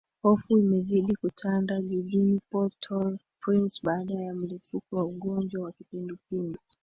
[0.23, 6.57] hofu imezidi kutanda jijini portal prince baada ya mlipuko wa ugonjwa wa kipindupindu